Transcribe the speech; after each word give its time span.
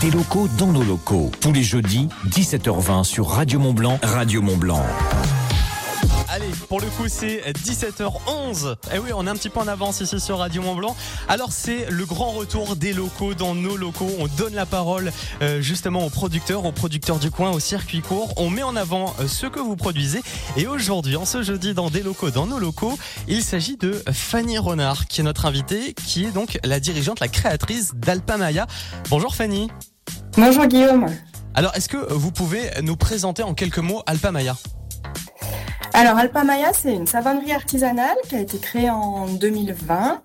des 0.00 0.10
locaux 0.10 0.48
dans 0.58 0.68
nos 0.68 0.82
locaux. 0.82 1.30
Tous 1.40 1.52
les 1.52 1.62
jeudis, 1.62 2.08
17h20 2.28 3.04
sur 3.04 3.28
Radio 3.28 3.58
Mont 3.58 3.72
Blanc, 3.72 3.98
Radio 4.02 4.42
Mont 4.42 4.56
Blanc. 4.56 4.84
Allez, 6.30 6.50
pour 6.68 6.78
le 6.78 6.88
coup, 6.88 7.04
c'est 7.08 7.40
17h11. 7.52 8.72
Et 8.72 8.96
eh 8.96 8.98
oui, 8.98 9.10
on 9.14 9.26
est 9.26 9.30
un 9.30 9.34
petit 9.34 9.48
peu 9.48 9.60
en 9.60 9.66
avance 9.66 10.02
ici 10.02 10.20
sur 10.20 10.38
Radio 10.38 10.60
Mont 10.60 10.74
Blanc. 10.74 10.94
Alors, 11.26 11.52
c'est 11.52 11.88
le 11.90 12.04
grand 12.04 12.32
retour 12.32 12.76
des 12.76 12.92
locaux 12.92 13.32
dans 13.32 13.54
nos 13.54 13.78
locaux. 13.78 14.10
On 14.18 14.26
donne 14.36 14.54
la 14.54 14.66
parole 14.66 15.10
euh, 15.40 15.62
justement 15.62 16.04
aux 16.04 16.10
producteurs, 16.10 16.66
aux 16.66 16.72
producteurs 16.72 17.18
du 17.18 17.30
coin, 17.30 17.50
au 17.50 17.60
circuit 17.60 18.02
court. 18.02 18.34
On 18.36 18.50
met 18.50 18.62
en 18.62 18.76
avant 18.76 19.14
euh, 19.20 19.26
ce 19.26 19.46
que 19.46 19.58
vous 19.58 19.74
produisez. 19.74 20.20
Et 20.58 20.66
aujourd'hui, 20.66 21.16
en 21.16 21.24
ce 21.24 21.42
jeudi, 21.42 21.72
dans 21.72 21.88
des 21.88 22.02
locaux, 22.02 22.30
dans 22.30 22.46
nos 22.46 22.58
locaux, 22.58 22.98
il 23.26 23.42
s'agit 23.42 23.78
de 23.78 24.02
Fanny 24.12 24.58
Renard, 24.58 25.06
qui 25.06 25.22
est 25.22 25.24
notre 25.24 25.46
invitée, 25.46 25.94
qui 25.94 26.26
est 26.26 26.30
donc 26.30 26.58
la 26.62 26.78
dirigeante, 26.78 27.20
la 27.20 27.28
créatrice 27.28 27.94
d'Alpamaya. 27.94 28.66
Bonjour 29.08 29.34
Fanny. 29.34 29.70
Bonjour 30.36 30.66
Guillaume. 30.66 31.06
Alors, 31.54 31.74
est-ce 31.74 31.88
que 31.88 32.12
vous 32.12 32.32
pouvez 32.32 32.68
nous 32.82 32.96
présenter 32.96 33.42
en 33.42 33.54
quelques 33.54 33.78
mots 33.78 34.02
Alpamaya? 34.06 34.56
Alors 35.98 36.16
Alpamaya, 36.16 36.72
c'est 36.72 36.94
une 36.94 37.08
savonnerie 37.08 37.50
artisanale 37.50 38.14
qui 38.28 38.36
a 38.36 38.38
été 38.38 38.58
créée 38.58 38.88
en 38.88 39.26
2020 39.26 40.22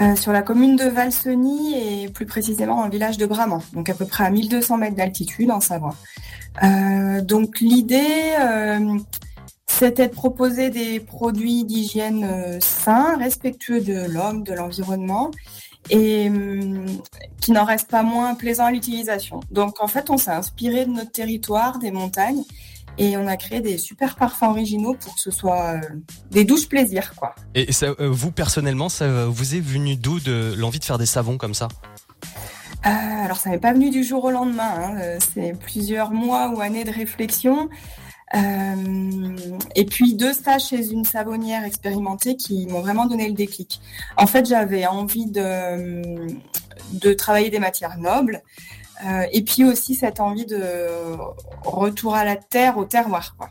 euh, 0.00 0.16
sur 0.16 0.32
la 0.32 0.40
commune 0.40 0.76
de 0.76 0.84
Valseny 0.84 1.74
et 1.74 2.08
plus 2.08 2.24
précisément 2.24 2.76
dans 2.76 2.86
le 2.86 2.90
village 2.90 3.18
de 3.18 3.26
Bramant, 3.26 3.62
donc 3.74 3.90
à 3.90 3.94
peu 3.94 4.06
près 4.06 4.24
à 4.24 4.30
1200 4.30 4.78
mètres 4.78 4.96
d'altitude 4.96 5.50
en 5.50 5.60
Savoie. 5.60 5.94
Euh, 6.62 7.20
donc 7.20 7.60
l'idée, 7.60 8.34
euh, 8.40 8.98
c'était 9.66 10.08
de 10.08 10.14
proposer 10.14 10.70
des 10.70 11.00
produits 11.00 11.64
d'hygiène 11.66 12.58
sains, 12.62 13.18
respectueux 13.18 13.82
de 13.82 14.10
l'homme, 14.10 14.42
de 14.42 14.54
l'environnement 14.54 15.30
et 15.90 16.30
qui 17.42 17.52
n'en 17.52 17.64
restent 17.64 17.90
pas 17.90 18.02
moins 18.02 18.34
plaisants 18.34 18.66
à 18.66 18.70
l'utilisation. 18.70 19.40
Donc 19.50 19.82
en 19.82 19.86
fait, 19.86 20.08
on 20.08 20.16
s'est 20.16 20.30
inspiré 20.30 20.86
de 20.86 20.92
notre 20.92 21.12
territoire, 21.12 21.78
des 21.78 21.90
montagnes, 21.90 22.42
et 23.00 23.16
on 23.16 23.26
a 23.26 23.38
créé 23.38 23.62
des 23.62 23.78
super 23.78 24.14
parfums 24.14 24.42
originaux 24.42 24.92
pour 24.92 25.14
que 25.14 25.20
ce 25.20 25.30
soit 25.30 25.76
euh, 25.76 25.80
des 26.30 26.44
douches 26.44 26.68
plaisir, 26.68 27.14
quoi. 27.16 27.34
Et 27.54 27.72
ça, 27.72 27.86
euh, 27.86 28.10
vous 28.10 28.30
personnellement, 28.30 28.90
ça 28.90 29.24
vous 29.24 29.54
est 29.54 29.60
venu 29.60 29.96
d'où 29.96 30.20
de 30.20 30.54
l'envie 30.56 30.80
de 30.80 30.84
faire 30.84 30.98
des 30.98 31.06
savons 31.06 31.38
comme 31.38 31.54
ça? 31.54 31.68
Euh, 32.84 32.90
alors 33.24 33.38
ça 33.38 33.48
n'est 33.48 33.58
pas 33.58 33.72
venu 33.72 33.88
du 33.88 34.04
jour 34.04 34.24
au 34.24 34.30
lendemain, 34.30 34.70
hein. 34.76 35.18
c'est 35.34 35.58
plusieurs 35.58 36.10
mois 36.10 36.50
ou 36.50 36.60
années 36.60 36.84
de 36.84 36.90
réflexion. 36.90 37.70
et 38.34 39.84
puis 39.86 40.14
deux 40.14 40.34
stages 40.34 40.68
chez 40.68 40.90
une 40.90 41.04
savonnière 41.06 41.64
expérimentée 41.64 42.36
qui 42.36 42.66
m'ont 42.66 42.80
vraiment 42.80 43.06
donné 43.06 43.28
le 43.28 43.34
déclic. 43.34 43.80
En 44.18 44.26
fait, 44.26 44.46
j'avais 44.46 44.86
envie 44.86 45.26
de, 45.26 46.26
de 46.92 47.12
travailler 47.14 47.48
des 47.48 47.58
matières 47.58 47.96
nobles, 47.96 48.42
et 49.32 49.42
puis 49.42 49.64
aussi 49.64 49.94
cette 49.94 50.20
envie 50.20 50.46
de 50.46 50.86
retour 51.64 52.14
à 52.14 52.24
la 52.24 52.36
terre, 52.36 52.78
au 52.78 52.84
terroir. 52.84 53.34
Quoi. 53.36 53.50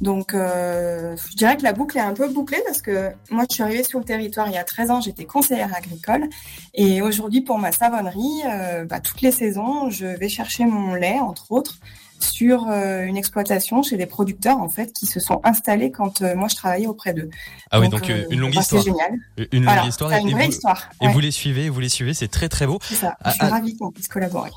Donc, 0.00 0.34
euh, 0.34 1.16
je 1.30 1.36
dirais 1.36 1.56
que 1.56 1.62
la 1.62 1.72
boucle 1.72 1.96
est 1.96 2.02
un 2.02 2.14
peu 2.14 2.28
bouclée 2.28 2.62
parce 2.66 2.82
que 2.82 3.10
moi, 3.30 3.44
je 3.48 3.54
suis 3.54 3.62
arrivée 3.62 3.84
sur 3.84 3.98
le 3.98 4.04
territoire 4.04 4.48
il 4.48 4.54
y 4.54 4.58
a 4.58 4.64
13 4.64 4.90
ans, 4.90 5.00
j'étais 5.00 5.24
conseillère 5.24 5.74
agricole. 5.74 6.28
Et 6.74 7.00
aujourd'hui, 7.02 7.40
pour 7.40 7.58
ma 7.58 7.72
savonnerie, 7.72 8.42
euh, 8.46 8.84
bah, 8.84 9.00
toutes 9.00 9.22
les 9.22 9.32
saisons, 9.32 9.90
je 9.90 10.06
vais 10.06 10.28
chercher 10.28 10.64
mon 10.66 10.94
lait, 10.94 11.18
entre 11.18 11.50
autres, 11.52 11.78
sur 12.18 12.68
euh, 12.68 13.02
une 13.02 13.16
exploitation 13.16 13.82
chez 13.82 13.98
des 13.98 14.06
producteurs 14.06 14.56
en 14.56 14.70
fait 14.70 14.90
qui 14.94 15.04
se 15.04 15.20
sont 15.20 15.38
installés 15.44 15.90
quand 15.90 16.22
moi 16.34 16.48
je 16.48 16.56
travaillais 16.56 16.86
auprès 16.86 17.12
d'eux. 17.12 17.28
Ah 17.70 17.78
oui, 17.78 17.90
donc, 17.90 18.08
une 18.08 18.40
longue 18.40 18.54
bah, 18.54 18.62
histoire. 18.62 18.82
C'est 18.82 18.90
génial. 18.90 19.18
Une 19.52 19.64
longue 19.66 19.86
histoire. 19.86 20.12
une 20.12 20.30
vraie 20.30 20.48
histoire. 20.48 20.88
Et 21.02 21.08
vous 21.08 21.20
les 21.20 21.30
suivez, 21.30 21.68
vous 21.68 21.80
les 21.80 21.90
suivez, 21.90 22.14
c'est 22.14 22.28
très 22.28 22.48
très 22.48 22.66
beau. 22.66 22.78
C'est 22.82 22.94
ça. 22.94 23.16
Je 23.24 23.30
suis 23.32 23.40
ah, 23.42 23.48
ah. 23.48 23.54
ravie 23.54 23.76
qu'on 23.76 23.90
puisse 23.90 24.08
collaborer. 24.08 24.50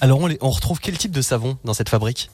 Alors 0.00 0.20
on, 0.20 0.28
on 0.40 0.50
retrouve 0.50 0.80
quel 0.80 0.98
type 0.98 1.12
de 1.12 1.22
savon 1.22 1.56
dans 1.64 1.74
cette 1.74 1.88
fabrique? 1.88 2.30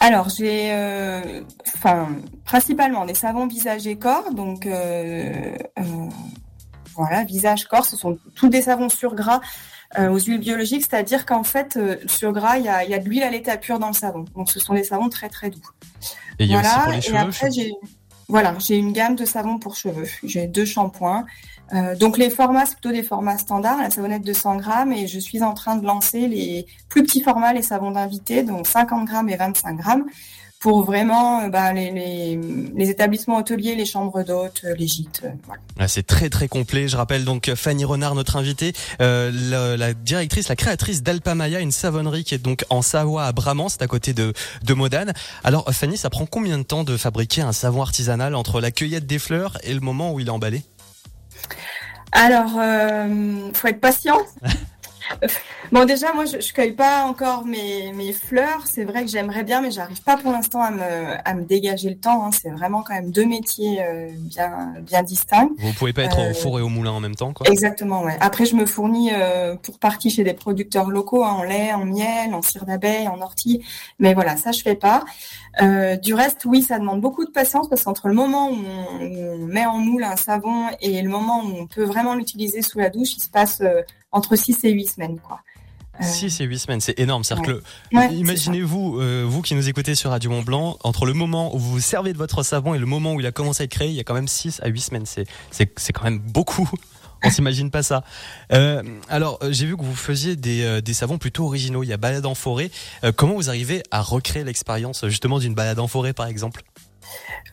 Alors 0.00 0.28
j'ai, 0.28 0.72
euh, 0.72 1.42
enfin 1.74 2.08
principalement 2.44 3.04
des 3.04 3.14
savons 3.14 3.46
visage 3.46 3.86
et 3.86 3.96
corps, 3.96 4.32
donc 4.32 4.66
euh, 4.66 5.54
euh, 5.78 5.82
voilà 6.94 7.24
visage 7.24 7.66
corps, 7.66 7.84
ce 7.84 7.96
sont 7.96 8.18
tous 8.34 8.48
des 8.48 8.62
savons 8.62 8.88
sur 8.88 9.14
gras 9.14 9.40
aux 9.98 10.20
huiles 10.20 10.38
biologiques, 10.38 10.86
c'est-à-dire 10.88 11.26
qu'en 11.26 11.42
fait, 11.42 11.76
sur 12.06 12.30
gras, 12.30 12.58
il 12.58 12.64
y 12.64 12.68
a, 12.68 12.98
de 13.00 13.08
l'huile 13.08 13.24
à 13.24 13.30
l'état 13.30 13.56
pur 13.56 13.80
dans 13.80 13.88
le 13.88 13.92
savon. 13.92 14.24
Donc, 14.36 14.48
ce 14.48 14.60
sont 14.60 14.74
des 14.74 14.84
savons 14.84 15.08
très 15.08 15.28
très 15.28 15.50
doux. 15.50 15.58
Et 16.38 16.44
il 16.44 16.50
y 16.52 16.54
a 16.54 16.60
aussi 16.60 16.68
pour 16.80 16.92
les 16.92 17.00
cheveux. 17.00 17.16
Et 17.16 17.18
après, 17.18 17.50
j'ai 17.50 17.72
voilà, 18.30 18.54
j'ai 18.60 18.76
une 18.76 18.92
gamme 18.92 19.16
de 19.16 19.24
savons 19.24 19.58
pour 19.58 19.74
cheveux. 19.74 20.06
J'ai 20.22 20.46
deux 20.46 20.64
shampoings. 20.64 21.26
Euh, 21.72 21.96
donc 21.96 22.18
les 22.18 22.30
formats, 22.30 22.66
c'est 22.66 22.74
plutôt 22.74 22.92
des 22.92 23.02
formats 23.02 23.38
standards, 23.38 23.78
la 23.78 23.90
savonnette 23.90 24.24
de 24.24 24.32
100 24.32 24.56
grammes, 24.56 24.92
et 24.92 25.06
je 25.06 25.18
suis 25.18 25.42
en 25.42 25.54
train 25.54 25.76
de 25.76 25.86
lancer 25.86 26.26
les 26.26 26.66
plus 26.88 27.02
petits 27.02 27.22
formats, 27.22 27.52
les 27.52 27.62
savons 27.62 27.92
d'invité, 27.92 28.42
donc 28.42 28.66
50 28.66 29.06
grammes 29.06 29.28
et 29.28 29.36
25 29.36 29.76
grammes 29.76 30.04
pour 30.58 30.84
vraiment 30.84 31.40
euh, 31.40 31.48
bah, 31.48 31.72
les, 31.72 32.38
établissements 32.90 33.38
hôteliers, 33.38 33.74
les 33.76 33.86
chambres 33.86 34.22
d'hôtes, 34.22 34.60
euh, 34.64 34.74
les 34.74 34.86
gîtes. 34.86 35.22
Ah, 35.78 35.88
c'est 35.88 36.02
très 36.02 36.28
très 36.28 36.48
complet. 36.48 36.86
Je 36.86 36.98
rappelle 36.98 37.24
donc 37.24 37.50
Fanny 37.54 37.86
Renard, 37.86 38.14
notre 38.14 38.36
invitée, 38.36 38.74
la, 38.98 39.94
directrice, 39.94 40.48
la 40.48 40.56
créatrice 40.56 41.02
d'Alpamaya, 41.02 41.60
une 41.60 41.72
savonnerie 41.72 42.24
qui 42.24 42.34
est 42.34 42.38
donc 42.38 42.64
en 42.68 42.82
Savoie 42.82 43.24
à 43.24 43.32
Bramant, 43.32 43.70
c'est 43.70 43.80
à 43.80 43.86
côté 43.86 44.12
de 44.12 44.34
Modane. 44.68 45.14
Alors 45.44 45.72
Fanny, 45.72 45.96
ça 45.96 46.10
prend 46.10 46.26
combien 46.26 46.58
de 46.58 46.64
temps 46.64 46.84
de 46.84 46.96
fabriquer 46.98 47.40
un 47.40 47.52
savon 47.52 47.80
artisanal 47.80 48.34
entre 48.34 48.60
la 48.60 48.70
cueillette 48.70 49.06
des 49.06 49.18
fleurs 49.18 49.56
et 49.62 49.72
le 49.72 49.80
moment 49.80 50.12
où 50.12 50.20
il 50.20 50.26
est 50.26 50.30
emballé? 50.30 50.62
Alors, 52.12 52.52
euh, 52.58 53.50
faut 53.54 53.68
être 53.68 53.80
patient. 53.80 54.18
Bon, 55.72 55.84
déjà, 55.84 56.12
moi, 56.12 56.24
je, 56.24 56.40
je 56.40 56.52
cueille 56.52 56.72
pas 56.72 57.04
encore 57.04 57.44
mes, 57.46 57.92
mes 57.92 58.12
fleurs. 58.12 58.66
C'est 58.66 58.84
vrai 58.84 59.04
que 59.04 59.10
j'aimerais 59.10 59.44
bien, 59.44 59.60
mais 59.60 59.70
j'arrive 59.70 60.02
pas 60.02 60.16
pour 60.16 60.32
l'instant 60.32 60.60
à 60.60 60.70
me, 60.72 60.80
à 61.24 61.34
me 61.34 61.44
dégager 61.44 61.90
le 61.90 61.96
temps. 61.96 62.24
Hein. 62.24 62.30
C'est 62.32 62.50
vraiment 62.50 62.82
quand 62.82 62.94
même 62.94 63.12
deux 63.12 63.24
métiers 63.24 63.80
euh, 63.80 64.08
bien, 64.16 64.74
bien 64.82 65.04
distincts. 65.04 65.50
Vous 65.58 65.72
pouvez 65.74 65.92
pas 65.92 66.02
être 66.02 66.18
au 66.18 66.30
euh, 66.30 66.34
four 66.34 66.58
et 66.58 66.62
au 66.62 66.68
moulin 66.68 66.90
en 66.90 66.98
même 66.98 67.14
temps, 67.14 67.32
quoi? 67.32 67.46
Exactement, 67.48 68.02
ouais. 68.02 68.16
Après, 68.20 68.46
je 68.46 68.56
me 68.56 68.66
fournis 68.66 69.10
euh, 69.12 69.54
pour 69.54 69.78
partie 69.78 70.10
chez 70.10 70.24
des 70.24 70.34
producteurs 70.34 70.90
locaux, 70.90 71.24
hein, 71.24 71.36
en 71.38 71.42
lait, 71.44 71.72
en 71.72 71.84
miel, 71.84 72.34
en 72.34 72.42
cire 72.42 72.64
d'abeille, 72.64 73.06
en 73.06 73.20
ortie. 73.20 73.64
Mais 74.00 74.12
voilà, 74.14 74.36
ça, 74.36 74.50
je 74.50 74.62
fais 74.62 74.74
pas. 74.74 75.04
du 76.02 76.14
reste, 76.14 76.44
oui, 76.46 76.62
ça 76.62 76.80
demande 76.80 77.00
beaucoup 77.00 77.24
de 77.24 77.30
patience 77.30 77.68
parce 77.68 77.84
qu'entre 77.84 78.08
le 78.08 78.14
moment 78.14 78.50
où 78.50 78.56
on, 78.56 79.04
où 79.04 79.42
on, 79.42 79.46
met 79.46 79.66
en 79.66 79.78
moule 79.78 80.02
un 80.02 80.16
savon 80.16 80.66
et 80.80 81.00
le 81.00 81.08
moment 81.08 81.44
où 81.44 81.56
on 81.60 81.66
peut 81.66 81.84
vraiment 81.84 82.16
l'utiliser 82.16 82.62
sous 82.62 82.78
la 82.78 82.90
douche, 82.90 83.16
il 83.16 83.20
se 83.20 83.28
passe 83.28 83.62
entre 84.12 84.36
6 84.36 84.64
et 84.64 84.70
8 84.70 84.86
semaines. 84.86 85.18
Quoi. 85.18 85.40
6 86.00 86.40
euh, 86.40 86.44
et 86.44 86.46
8 86.46 86.58
semaines, 86.58 86.80
c'est 86.80 86.98
énorme. 86.98 87.24
cest 87.24 87.40
que, 87.42 87.62
imaginez-vous, 87.92 89.00
euh, 89.00 89.24
vous 89.26 89.42
qui 89.42 89.54
nous 89.54 89.68
écoutez 89.68 89.94
sur 89.94 90.10
Radio 90.10 90.30
Mont 90.30 90.42
Blanc, 90.42 90.78
entre 90.82 91.06
le 91.06 91.12
moment 91.12 91.54
où 91.54 91.58
vous 91.58 91.72
vous 91.72 91.80
servez 91.80 92.12
de 92.12 92.18
votre 92.18 92.42
savon 92.42 92.74
et 92.74 92.78
le 92.78 92.86
moment 92.86 93.14
où 93.14 93.20
il 93.20 93.26
a 93.26 93.32
commencé 93.32 93.62
à 93.62 93.64
être 93.64 93.70
créé, 93.70 93.88
il 93.88 93.94
y 93.94 94.00
a 94.00 94.04
quand 94.04 94.14
même 94.14 94.28
6 94.28 94.60
à 94.62 94.68
8 94.68 94.80
semaines. 94.80 95.06
C'est, 95.06 95.92
quand 95.92 96.04
même 96.04 96.18
beaucoup. 96.18 96.68
On 97.22 97.28
s'imagine 97.28 97.70
pas 97.70 97.82
ça. 97.82 98.02
Euh, 98.50 98.82
alors, 99.10 99.38
j'ai 99.50 99.66
vu 99.66 99.76
que 99.76 99.82
vous 99.82 99.94
faisiez 99.94 100.36
des, 100.36 100.80
des, 100.80 100.94
savons 100.94 101.18
plutôt 101.18 101.44
originaux. 101.44 101.82
Il 101.82 101.88
y 101.88 101.92
a 101.92 101.98
balade 101.98 102.24
en 102.24 102.34
forêt. 102.34 102.70
comment 103.16 103.34
vous 103.34 103.50
arrivez 103.50 103.82
à 103.90 104.00
recréer 104.00 104.42
l'expérience 104.42 105.06
justement 105.06 105.38
d'une 105.38 105.54
balade 105.54 105.78
en 105.80 105.86
forêt, 105.86 106.14
par 106.14 106.26
exemple? 106.26 106.62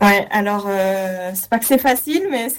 Ouais, 0.01 0.27
alors 0.29 0.65
euh, 0.67 1.31
c'est 1.33 1.49
pas 1.49 1.57
que 1.57 1.65
c'est 1.65 1.79
facile, 1.79 2.27
mais 2.29 2.49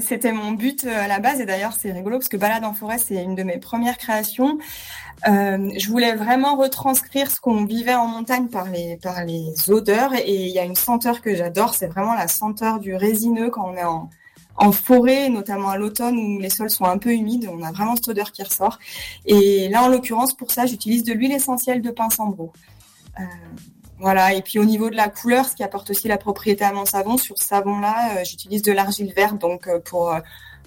c'était 0.00 0.32
mon 0.32 0.52
but 0.52 0.84
euh, 0.84 1.04
à 1.04 1.08
la 1.08 1.18
base. 1.18 1.40
Et 1.40 1.46
d'ailleurs, 1.46 1.74
c'est 1.78 1.92
rigolo 1.92 2.18
parce 2.18 2.28
que 2.28 2.36
Balade 2.36 2.64
en 2.64 2.72
forêt, 2.72 2.98
c'est 2.98 3.22
une 3.22 3.34
de 3.34 3.42
mes 3.42 3.58
premières 3.58 3.98
créations. 3.98 4.58
Euh, 5.28 5.70
je 5.76 5.88
voulais 5.88 6.14
vraiment 6.14 6.56
retranscrire 6.56 7.30
ce 7.30 7.40
qu'on 7.40 7.64
vivait 7.64 7.94
en 7.94 8.06
montagne 8.06 8.48
par 8.48 8.66
les 8.70 8.98
odeurs. 9.68 10.14
Et 10.14 10.46
il 10.46 10.52
y 10.52 10.58
a 10.58 10.64
une 10.64 10.76
senteur 10.76 11.20
que 11.20 11.34
j'adore, 11.34 11.74
c'est 11.74 11.88
vraiment 11.88 12.14
la 12.14 12.28
senteur 12.28 12.80
du 12.80 12.94
résineux 12.94 13.50
quand 13.50 13.70
on 13.70 13.76
est 13.76 13.84
en 14.58 14.72
forêt, 14.72 15.28
notamment 15.28 15.68
à 15.68 15.78
l'automne 15.78 16.16
où 16.16 16.38
les 16.38 16.50
sols 16.50 16.70
sont 16.70 16.84
un 16.84 16.98
peu 16.98 17.12
humides, 17.12 17.48
on 17.52 17.62
a 17.62 17.72
vraiment 17.72 17.96
cette 17.96 18.08
odeur 18.08 18.32
qui 18.32 18.42
ressort. 18.42 18.78
Et 19.26 19.68
là, 19.68 19.82
en 19.82 19.88
l'occurrence, 19.88 20.34
pour 20.34 20.50
ça, 20.50 20.66
j'utilise 20.66 21.04
de 21.04 21.12
l'huile 21.12 21.32
essentielle 21.32 21.82
de 21.82 21.90
pin 21.90 22.08
sambro. 22.10 22.52
Euh, 23.20 23.22
voilà, 23.98 24.34
et 24.34 24.42
puis 24.42 24.58
au 24.58 24.64
niveau 24.64 24.90
de 24.90 24.96
la 24.96 25.08
couleur, 25.08 25.46
ce 25.46 25.56
qui 25.56 25.62
apporte 25.62 25.90
aussi 25.90 26.06
la 26.08 26.18
propriété 26.18 26.64
à 26.64 26.72
mon 26.72 26.84
savon, 26.84 27.16
sur 27.16 27.38
ce 27.38 27.46
savon-là, 27.46 28.18
euh, 28.18 28.24
j'utilise 28.24 28.62
de 28.62 28.72
l'argile 28.72 29.12
verte, 29.14 29.38
donc 29.38 29.66
euh, 29.66 29.78
pour 29.80 30.10
euh, 30.10 30.20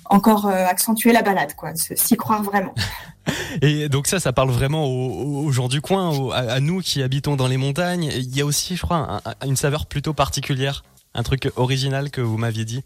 encore 0.06 0.48
accentuer 0.48 1.12
la 1.12 1.22
balade, 1.22 1.54
quoi, 1.56 1.72
s'y 1.76 2.18
croire 2.18 2.42
vraiment. 2.42 2.74
Et 3.62 3.90
donc 3.90 4.08
ça, 4.08 4.20
ça 4.20 4.34
parle 4.34 4.50
vraiment 4.50 4.86
aux, 4.86 5.52
gens 5.52 5.68
du 5.68 5.82
coin, 5.82 6.32
à, 6.32 6.60
nous 6.60 6.80
qui 6.80 7.04
habitons 7.04 7.36
dans 7.36 7.48
les 7.48 7.58
montagnes. 7.58 8.06
Il 8.06 8.36
y 8.36 8.42
a 8.42 8.46
aussi, 8.46 8.76
je 8.76 8.82
crois, 8.82 9.22
une 9.46 9.56
saveur 9.56 9.86
plutôt 9.86 10.16
particulière, 10.16 10.84
un 11.14 11.22
truc 11.22 11.52
original 11.58 12.10
que 12.10 12.22
vous 12.22 12.38
m'aviez 12.38 12.66
dit? 12.66 12.84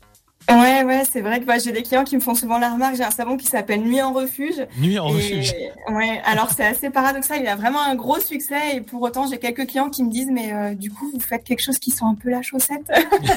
Ouais, 0.49 0.83
ouais, 0.83 1.03
c'est 1.09 1.21
vrai 1.21 1.39
que 1.39 1.45
bah, 1.45 1.57
j'ai 1.57 1.71
des 1.71 1.83
clients 1.83 2.03
qui 2.03 2.15
me 2.15 2.21
font 2.21 2.35
souvent 2.35 2.57
la 2.57 2.71
remarque. 2.71 2.95
J'ai 2.95 3.03
un 3.03 3.11
savon 3.11 3.37
qui 3.37 3.45
s'appelle 3.45 3.81
Nuit 3.81 4.01
en 4.01 4.11
refuge. 4.11 4.65
Nuit 4.77 4.99
en 4.99 5.07
refuge. 5.07 5.53
Ouais, 5.89 6.21
alors 6.25 6.49
c'est 6.55 6.65
assez 6.65 6.89
paradoxal. 6.89 7.39
Il 7.41 7.47
a 7.47 7.55
vraiment 7.55 7.81
un 7.81 7.95
gros 7.95 8.19
succès 8.19 8.75
et 8.75 8.81
pour 8.81 9.01
autant, 9.01 9.27
j'ai 9.27 9.37
quelques 9.37 9.67
clients 9.67 9.89
qui 9.89 10.03
me 10.03 10.11
disent, 10.11 10.31
mais 10.31 10.53
euh, 10.53 10.73
du 10.75 10.91
coup, 10.91 11.09
vous 11.13 11.19
faites 11.19 11.43
quelque 11.43 11.61
chose 11.61 11.79
qui 11.79 11.91
sent 11.91 12.05
un 12.05 12.15
peu 12.15 12.29
la 12.29 12.41
chaussette? 12.41 12.91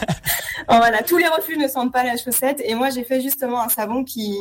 voilà, 0.68 1.02
tous 1.02 1.16
les 1.16 1.28
refuges 1.28 1.58
ne 1.58 1.68
sentent 1.68 1.92
pas 1.92 2.04
la 2.04 2.16
chaussette. 2.16 2.60
Et 2.64 2.74
moi, 2.74 2.90
j'ai 2.90 3.04
fait 3.04 3.20
justement 3.20 3.62
un 3.62 3.68
savon 3.68 4.02
qui 4.02 4.36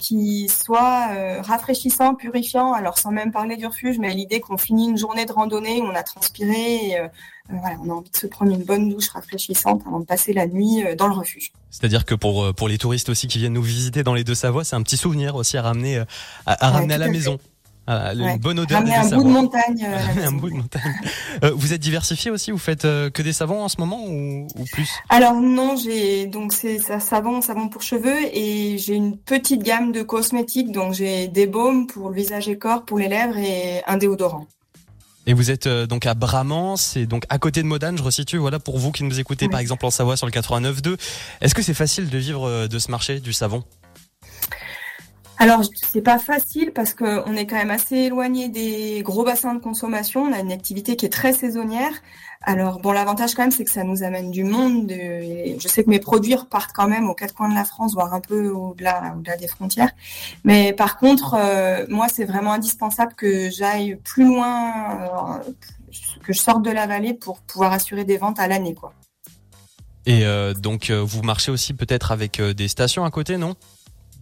qui 0.00 0.48
soit 0.48 1.40
rafraîchissant, 1.42 2.14
purifiant. 2.14 2.72
Alors 2.72 2.98
sans 2.98 3.12
même 3.12 3.30
parler 3.30 3.56
du 3.56 3.66
refuge, 3.66 3.98
mais 3.98 4.12
l'idée 4.14 4.40
qu'on 4.40 4.58
finit 4.58 4.88
une 4.88 4.98
journée 4.98 5.26
de 5.26 5.32
randonnée 5.32 5.80
on 5.82 5.94
a 5.94 6.02
transpiré, 6.02 6.96
voilà, 7.48 7.76
on 7.84 7.90
a 7.90 7.92
envie 7.92 8.10
de 8.10 8.16
se 8.16 8.26
prendre 8.26 8.52
une 8.52 8.64
bonne 8.64 8.88
douche 8.88 9.08
rafraîchissante 9.08 9.82
avant 9.86 10.00
de 10.00 10.06
passer 10.06 10.32
la 10.32 10.46
nuit 10.46 10.82
dans 10.96 11.06
le 11.06 11.14
refuge. 11.14 11.52
C'est-à-dire 11.70 12.04
que 12.04 12.14
pour 12.14 12.54
pour 12.54 12.66
les 12.66 12.78
touristes 12.78 13.10
aussi 13.10 13.28
qui 13.28 13.38
viennent 13.38 13.52
nous 13.52 13.62
visiter 13.62 14.02
dans 14.02 14.14
les 14.14 14.24
deux 14.24 14.34
Savoies, 14.34 14.64
c'est 14.64 14.76
un 14.76 14.82
petit 14.82 14.96
souvenir 14.96 15.36
aussi 15.36 15.56
à 15.56 15.62
ramener 15.62 16.02
à, 16.46 16.70
ramener 16.70 16.94
à 16.94 16.98
la 16.98 17.08
maison. 17.08 17.38
Ah, 17.92 18.12
une 18.14 18.38
bonne 18.38 18.60
odeur 18.60 18.84
des 18.84 18.92
un 18.92 19.08
bout 19.08 19.24
de 19.24 19.28
montagne. 19.28 19.84
Euh, 19.84 20.28
un 20.28 20.30
bout 20.30 20.48
de 20.48 20.54
montagne. 20.54 20.94
Euh, 21.42 21.50
vous 21.56 21.72
êtes 21.72 21.80
diversifié 21.80 22.30
aussi 22.30 22.52
Vous 22.52 22.58
faites 22.58 22.84
euh, 22.84 23.10
que 23.10 23.20
des 23.20 23.32
savons 23.32 23.64
en 23.64 23.68
ce 23.68 23.80
moment 23.80 24.04
ou, 24.06 24.46
ou 24.56 24.64
plus? 24.70 24.88
Alors 25.08 25.34
non, 25.34 25.74
j'ai 25.74 26.26
donc 26.26 26.52
c'est 26.52 26.78
ça 26.78 27.00
savon, 27.00 27.40
savon 27.40 27.68
pour 27.68 27.82
cheveux 27.82 28.18
et 28.32 28.78
j'ai 28.78 28.94
une 28.94 29.16
petite 29.16 29.64
gamme 29.64 29.90
de 29.90 30.02
cosmétiques. 30.02 30.70
Donc 30.70 30.94
j'ai 30.94 31.26
des 31.26 31.48
baumes 31.48 31.88
pour 31.88 32.10
le 32.10 32.14
visage 32.14 32.48
et 32.48 32.56
corps, 32.56 32.84
pour 32.84 32.96
les 32.96 33.08
lèvres 33.08 33.36
et 33.36 33.82
un 33.88 33.96
déodorant. 33.96 34.46
Et 35.26 35.34
vous 35.34 35.50
êtes 35.50 35.66
donc 35.66 36.06
à 36.06 36.14
Bramant, 36.14 36.76
c'est 36.76 37.06
donc 37.06 37.24
à 37.28 37.38
côté 37.38 37.60
de 37.62 37.66
Modane, 37.66 37.98
je 37.98 38.02
resitue, 38.04 38.36
voilà, 38.36 38.60
pour 38.60 38.78
vous 38.78 38.92
qui 38.92 39.02
nous 39.02 39.18
écoutez 39.18 39.48
par 39.48 39.58
exemple 39.58 39.84
en 39.84 39.90
Savoie 39.90 40.16
sur 40.16 40.26
le 40.26 40.32
89.2. 40.32 40.96
Est-ce 41.40 41.54
que 41.56 41.62
c'est 41.62 41.74
facile 41.74 42.08
de 42.08 42.18
vivre 42.18 42.68
de 42.68 42.78
ce 42.78 42.90
marché 42.90 43.18
du 43.18 43.32
savon? 43.32 43.64
Alors, 45.40 45.62
c'est 45.74 46.02
pas 46.02 46.18
facile 46.18 46.70
parce 46.70 46.92
qu'on 46.92 47.34
est 47.34 47.46
quand 47.46 47.56
même 47.56 47.70
assez 47.70 47.96
éloigné 47.96 48.50
des 48.50 49.00
gros 49.02 49.24
bassins 49.24 49.54
de 49.54 49.58
consommation. 49.58 50.24
On 50.24 50.34
a 50.34 50.38
une 50.38 50.52
activité 50.52 50.96
qui 50.96 51.06
est 51.06 51.10
très 51.10 51.32
saisonnière. 51.32 51.92
Alors, 52.42 52.78
bon, 52.78 52.92
l'avantage 52.92 53.34
quand 53.34 53.44
même, 53.44 53.50
c'est 53.50 53.64
que 53.64 53.70
ça 53.70 53.82
nous 53.82 54.02
amène 54.02 54.30
du 54.30 54.44
monde. 54.44 54.92
je 54.92 55.66
sais 55.66 55.82
que 55.82 55.88
mes 55.88 55.98
produits 55.98 56.34
repartent 56.34 56.72
quand 56.74 56.88
même 56.88 57.08
aux 57.08 57.14
quatre 57.14 57.32
coins 57.32 57.48
de 57.48 57.54
la 57.54 57.64
France, 57.64 57.94
voire 57.94 58.12
un 58.12 58.20
peu 58.20 58.50
au-delà, 58.50 59.14
au-delà 59.16 59.38
des 59.38 59.48
frontières. 59.48 59.92
Mais 60.44 60.74
par 60.74 60.98
contre, 60.98 61.34
euh, 61.38 61.86
moi, 61.88 62.08
c'est 62.12 62.26
vraiment 62.26 62.52
indispensable 62.52 63.14
que 63.14 63.48
j'aille 63.48 63.96
plus 64.04 64.26
loin, 64.26 65.40
euh, 65.40 65.52
que 66.22 66.34
je 66.34 66.38
sorte 66.38 66.62
de 66.62 66.70
la 66.70 66.86
vallée 66.86 67.14
pour 67.14 67.40
pouvoir 67.40 67.72
assurer 67.72 68.04
des 68.04 68.18
ventes 68.18 68.38
à 68.38 68.46
l'année, 68.46 68.74
quoi. 68.74 68.92
Et 70.04 70.26
euh, 70.26 70.52
donc, 70.52 70.90
vous 70.90 71.22
marchez 71.22 71.50
aussi 71.50 71.72
peut-être 71.72 72.12
avec 72.12 72.42
des 72.42 72.68
stations 72.68 73.06
à 73.06 73.10
côté, 73.10 73.38
non? 73.38 73.54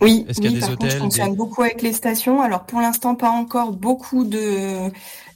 Oui, 0.00 0.24
Est-ce 0.28 0.40
qu'il 0.40 0.52
y 0.52 0.56
a 0.56 0.60
des 0.60 0.72
hôtels 0.72 0.90
je 0.90 0.96
fonctionne 0.96 1.34
beaucoup 1.34 1.62
avec 1.62 1.82
les 1.82 1.92
stations. 1.92 2.40
Alors 2.40 2.64
pour 2.64 2.80
l'instant, 2.80 3.14
pas 3.14 3.30
encore 3.30 3.72
beaucoup 3.72 4.24
de 4.24 4.90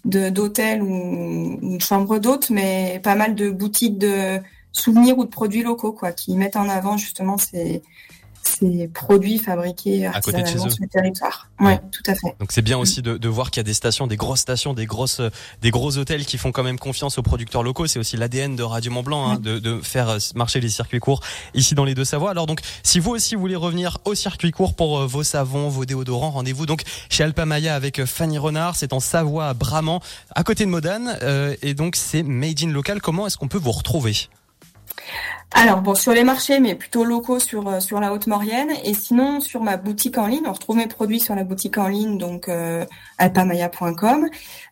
d'hôtels 0.05 0.82
ou, 0.82 1.59
ou, 1.62 1.76
de 1.76 1.82
chambres 1.82 2.19
d'hôtes, 2.19 2.50
mais 2.50 3.00
pas 3.03 3.14
mal 3.14 3.35
de 3.35 3.50
boutiques 3.50 3.99
de 3.99 4.41
souvenirs 4.73 5.19
ou 5.19 5.25
de 5.25 5.31
produits 5.31 5.62
locaux, 5.62 5.93
quoi, 5.93 6.12
qui 6.12 6.37
mettent 6.37 6.56
en 6.56 6.69
avant 6.69 6.97
justement 6.97 7.38
ces 7.38 7.82
ces 8.43 8.89
produits 8.89 9.39
fabriqués 9.39 10.06
à 10.06 10.21
côté 10.21 10.43
de 10.43 10.47
chez 10.47 10.56
eux. 10.56 10.71
sur 10.71 10.83
le 10.83 10.89
territoire. 10.89 11.49
Ouais, 11.61 11.81
tout 11.91 12.03
à 12.11 12.15
fait. 12.15 12.35
Donc 12.41 12.50
c'est 12.53 12.62
bien 12.62 12.79
aussi 12.79 13.03
de, 13.03 13.17
de 13.17 13.29
voir 13.29 13.50
qu'il 13.50 13.61
y 13.61 13.65
a 13.65 13.65
des 13.65 13.75
stations, 13.75 14.06
des 14.06 14.17
grosses 14.17 14.41
stations, 14.41 14.75
des 14.75 14.87
grosses, 14.87 15.21
des 15.61 15.71
gros 15.71 15.97
hôtels 15.97 16.27
qui 16.27 16.39
font 16.39 16.53
quand 16.53 16.62
même 16.62 16.79
confiance 16.79 17.19
aux 17.19 17.23
producteurs 17.23 17.62
locaux. 17.62 17.87
C'est 17.87 17.99
aussi 17.99 18.17
l'ADN 18.17 18.56
de 18.56 18.62
Radio 18.62 18.93
Mont 18.93 19.03
Blanc 19.03 19.31
hein, 19.31 19.39
de, 19.39 19.59
de, 19.59 19.81
faire 19.81 20.09
euh, 20.09 20.19
marcher 20.35 20.61
les 20.61 20.69
circuits 20.69 20.99
courts 21.00 21.21
ici 21.55 21.75
dans 21.75 21.85
les 21.85 21.94
deux 21.94 22.05
Savoies. 22.05 22.31
Alors 22.31 22.47
donc, 22.47 22.61
si 22.83 22.99
vous 22.99 23.11
aussi 23.11 23.35
voulez 23.35 23.56
revenir 23.56 23.99
au 24.05 24.15
circuit 24.15 24.50
court 24.50 24.75
pour 24.75 24.99
euh, 24.99 25.06
vos 25.06 25.23
savons, 25.23 25.69
vos 25.69 25.85
déodorants, 25.85 26.31
rendez-vous 26.31 26.67
donc 26.67 26.83
chez 27.11 27.25
Alpamaya 27.25 27.75
avec 27.75 27.99
euh, 27.99 28.06
Fanny 28.06 28.39
Renard. 28.39 28.77
C'est 28.77 28.93
en 28.93 29.00
Savoie, 29.00 29.49
à 29.49 29.55
Bramant, 29.55 30.00
à 30.35 30.44
côté 30.44 30.65
de 30.65 30.71
Modane, 30.71 31.19
et 31.62 31.75
donc 31.75 31.97
c'est 31.97 32.23
made 32.23 32.62
in 32.62 32.71
local. 32.71 33.00
Comment 33.00 33.27
est-ce 33.27 33.37
qu'on 33.37 33.49
peut 33.49 33.59
vous 33.59 33.73
retrouver? 33.73 34.15
Alors 35.55 35.83
bon, 35.83 35.94
sur 35.94 36.12
les 36.12 36.25
marchés, 36.25 36.61
mais 36.61 36.75
plutôt 36.75 37.05
locaux 37.05 37.39
sur 37.39 37.69
euh, 37.69 37.81
sur 37.81 38.00
la 38.00 38.12
Haute-Maurienne, 38.12 38.71
et 38.85 38.94
sinon 38.94 39.41
sur 39.41 39.62
ma 39.62 39.77
boutique 39.77 40.17
en 40.17 40.27
ligne, 40.27 40.44
on 40.47 40.53
retrouve 40.53 40.77
mes 40.77 40.87
produits 40.87 41.21
sur 41.21 41.35
la 41.35 41.44
boutique 41.44 41.77
en 41.77 41.89
ligne, 41.89 42.17
donc 42.17 42.49
euh, 42.49 42.87
alpamaya.com, 43.19 44.29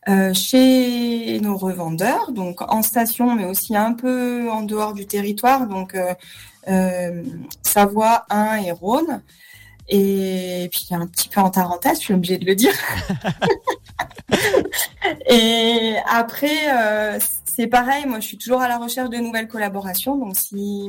euh, 0.08 0.32
chez 0.32 1.38
nos 1.40 1.56
revendeurs, 1.56 2.32
donc 2.32 2.62
en 2.62 2.82
station, 2.82 3.34
mais 3.34 3.44
aussi 3.44 3.76
un 3.76 3.92
peu 3.92 4.50
en 4.50 4.62
dehors 4.62 4.94
du 4.94 5.06
territoire, 5.06 5.66
donc 5.66 5.96
Savoie, 7.62 8.24
1 8.30 8.56
et 8.62 8.72
Rhône, 8.72 9.22
et 9.88 10.68
puis 10.72 10.88
un 10.92 11.06
petit 11.06 11.28
peu 11.28 11.40
en 11.40 11.50
Tarentaise, 11.50 11.98
je 11.98 12.04
suis 12.04 12.14
obligée 12.14 12.38
de 12.38 12.46
le 12.46 12.54
dire. 12.54 12.74
et 15.28 15.96
après, 16.08 17.20
c'est 17.54 17.66
pareil, 17.66 18.06
moi 18.06 18.20
je 18.20 18.26
suis 18.26 18.38
toujours 18.38 18.60
à 18.60 18.68
la 18.68 18.78
recherche 18.78 19.10
de 19.10 19.16
nouvelles 19.18 19.48
collaborations. 19.48 20.16
Donc 20.16 20.36
si 20.36 20.88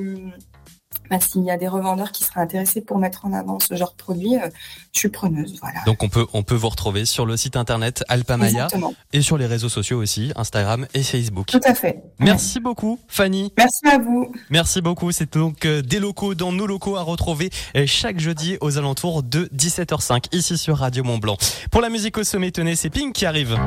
bah, 1.09 1.19
s'il 1.19 1.43
y 1.43 1.51
a 1.51 1.57
des 1.57 1.67
revendeurs 1.67 2.11
qui 2.13 2.23
seraient 2.23 2.39
intéressés 2.39 2.79
pour 2.79 2.97
mettre 2.97 3.25
en 3.25 3.33
avant 3.33 3.59
ce 3.59 3.75
genre 3.75 3.91
de 3.91 3.97
produit, 3.97 4.37
euh, 4.37 4.47
je 4.93 4.99
suis 4.99 5.09
preneuse. 5.09 5.57
Voilà. 5.59 5.81
Donc 5.85 6.03
on 6.03 6.09
peut 6.09 6.25
on 6.31 6.43
peut 6.43 6.55
vous 6.55 6.69
retrouver 6.69 7.05
sur 7.05 7.25
le 7.25 7.35
site 7.35 7.57
internet 7.57 8.03
Alpamaya 8.07 8.67
et 9.11 9.21
sur 9.21 9.37
les 9.37 9.45
réseaux 9.45 9.67
sociaux 9.67 10.01
aussi, 10.01 10.31
Instagram 10.37 10.87
et 10.93 11.03
Facebook. 11.03 11.47
Tout 11.47 11.59
à 11.65 11.73
fait. 11.73 12.01
Merci 12.19 12.61
beaucoup 12.61 12.97
Fanny. 13.09 13.51
Merci 13.57 13.87
à 13.87 13.97
vous. 13.97 14.31
Merci 14.49 14.81
beaucoup. 14.81 15.11
C'est 15.11 15.33
donc 15.33 15.65
euh, 15.65 15.81
des 15.81 15.99
locaux 15.99 16.33
dans 16.33 16.53
nos 16.53 16.65
locaux 16.65 16.95
à 16.95 17.01
retrouver 17.01 17.49
euh, 17.75 17.83
chaque 17.87 18.19
jeudi 18.19 18.57
aux 18.61 18.77
alentours 18.77 19.21
de 19.21 19.49
17h05 19.55 20.33
ici 20.33 20.57
sur 20.57 20.77
Radio 20.77 21.03
Mont 21.03 21.17
Blanc. 21.17 21.35
Pour 21.71 21.81
la 21.81 21.89
musique 21.89 22.17
au 22.17 22.23
sommet, 22.23 22.51
tenez, 22.51 22.77
c'est 22.77 22.89
Pink 22.89 23.13
qui 23.13 23.25
arrive. 23.25 23.57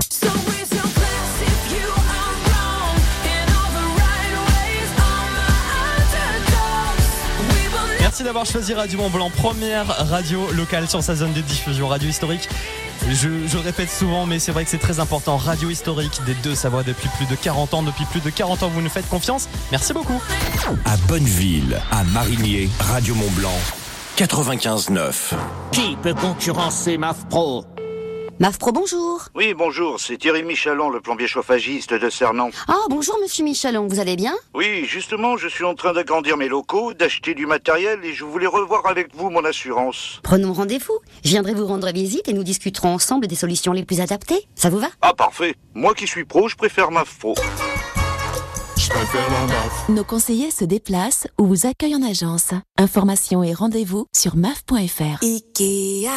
Merci 8.15 8.23
d'avoir 8.23 8.47
choisi 8.47 8.73
Radio 8.75 8.97
Mont 8.99 9.11
Blanc, 9.11 9.29
première 9.29 9.89
radio 10.09 10.49
locale 10.53 10.89
sur 10.89 11.03
sa 11.03 11.17
zone 11.17 11.33
de 11.33 11.41
diffusion, 11.41 11.89
radio 11.89 12.09
historique. 12.09 12.49
Je, 13.11 13.57
répète 13.57 13.91
souvent, 13.91 14.25
mais 14.25 14.39
c'est 14.39 14.53
vrai 14.53 14.63
que 14.63 14.71
c'est 14.71 14.79
très 14.79 15.01
important. 15.01 15.37
Radio 15.37 15.69
historique 15.69 16.21
des 16.25 16.35
deux 16.35 16.55
Savoies 16.55 16.85
depuis 16.85 17.09
plus 17.17 17.27
de 17.27 17.35
40 17.35 17.75
ans. 17.75 17.83
Depuis 17.83 18.05
plus 18.05 18.21
de 18.21 18.31
40 18.31 18.63
ans, 18.63 18.69
vous 18.69 18.83
nous 18.83 18.89
faites 18.89 19.09
confiance. 19.09 19.49
Merci 19.73 19.93
beaucoup. 19.93 20.23
À 20.85 20.97
Bonneville, 21.09 21.77
à 21.91 22.05
Marinier, 22.05 22.71
Radio 22.79 23.17
Mont 23.17 23.33
Blanc, 23.33 23.59
95.9. 24.17 25.33
Qui 25.73 25.97
peut 26.01 26.15
concurrencer 26.15 26.97
MAF 26.97 27.27
Pro 27.29 27.65
MAFPRO, 28.41 28.73
bonjour. 28.73 29.29
Oui, 29.37 29.55
bonjour, 29.55 30.01
c'est 30.01 30.17
Thierry 30.17 30.43
Michalon, 30.43 30.91
le 30.91 31.01
plombier 31.01 31.29
chauffagiste 31.29 31.95
de 31.95 32.11
Cernan. 32.11 32.51
Ah, 32.67 32.75
bonjour, 32.91 33.17
monsieur 33.23 33.45
Michalon, 33.45 33.87
vous 33.87 34.01
allez 34.01 34.17
bien? 34.17 34.35
Oui, 34.55 34.85
justement, 34.87 35.37
je 35.37 35.47
suis 35.47 35.63
en 35.63 35.77
train 35.77 35.93
d'agrandir 35.93 36.37
mes 36.37 36.49
locaux, 36.49 36.95
d'acheter 36.95 37.35
du 37.35 37.47
matériel 37.47 38.01
et 38.05 38.13
je 38.13 38.25
voulais 38.25 38.49
revoir 38.49 38.87
avec 38.87 39.15
vous 39.15 39.31
mon 39.31 39.45
assurance. 39.45 40.19
Prenons 40.25 40.53
rendez-vous. 40.53 40.99
Je 41.25 41.31
viendrai 41.31 41.55
vous 41.55 41.67
rendre 41.67 41.93
visite 41.93 42.29
et 42.29 42.33
nous 42.33 42.43
discuterons 42.43 42.95
ensemble 42.95 43.29
des 43.29 43.37
solutions 43.37 43.73
les 43.73 43.85
plus 43.85 44.01
adaptées. 44.01 44.49
Ça 44.57 44.69
vous 44.69 44.79
va? 44.81 44.89
Ah, 45.01 45.15
parfait. 45.15 45.55
Moi 45.75 45.95
qui 45.95 46.09
suis 46.09 46.25
pro, 46.25 46.49
je 46.49 46.57
préfère 46.57 46.91
MAFPRO. 46.91 47.37
Nos 49.89 50.05
conseillers 50.05 50.51
se 50.51 50.65
déplacent 50.65 51.27
ou 51.39 51.47
vous 51.47 51.67
accueillent 51.67 51.97
en 51.97 52.03
agence. 52.03 52.51
Informations 52.79 53.43
et 53.43 53.53
rendez-vous 53.53 54.07
sur 54.17 54.37
maf.fr. 54.37 55.23
Ikea 55.23 56.09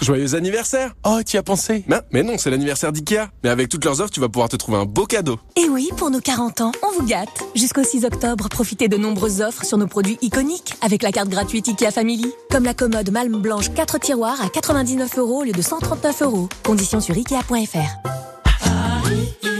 Joyeux 0.00 0.34
anniversaire 0.34 0.94
Oh, 1.06 1.20
tu 1.26 1.36
as 1.36 1.42
pensé? 1.42 1.84
Mais, 1.86 2.00
mais 2.10 2.22
non, 2.22 2.38
c'est 2.38 2.50
l'anniversaire 2.50 2.92
d'Ikea. 2.92 3.28
Mais 3.44 3.50
avec 3.50 3.68
toutes 3.68 3.84
leurs 3.84 4.00
offres, 4.00 4.10
tu 4.10 4.20
vas 4.20 4.28
pouvoir 4.28 4.48
te 4.48 4.56
trouver 4.56 4.78
un 4.78 4.84
beau 4.86 5.06
cadeau. 5.06 5.38
Et 5.56 5.68
oui, 5.68 5.90
pour 5.96 6.10
nos 6.10 6.20
40 6.20 6.60
ans, 6.62 6.72
on 6.82 6.98
vous 6.98 7.06
gâte. 7.06 7.44
Jusqu'au 7.54 7.84
6 7.84 8.04
octobre, 8.04 8.48
profitez 8.48 8.88
de 8.88 8.96
nombreuses 8.96 9.40
offres 9.40 9.64
sur 9.64 9.78
nos 9.78 9.86
produits 9.86 10.18
iconiques 10.22 10.74
avec 10.80 11.02
la 11.02 11.12
carte 11.12 11.28
gratuite 11.28 11.68
Ikea 11.68 11.90
Family. 11.92 12.32
Comme 12.50 12.64
la 12.64 12.74
commode 12.74 13.10
Malm 13.10 13.36
Blanche 13.40 13.72
4 13.74 13.98
tiroirs 13.98 14.40
à 14.42 14.48
99 14.48 15.18
euros 15.18 15.40
au 15.40 15.44
lieu 15.44 15.52
de 15.52 15.62
139 15.62 16.22
euros. 16.22 16.48
Conditions 16.64 17.00
sur 17.00 17.14
Ikea.fr. 17.14 18.08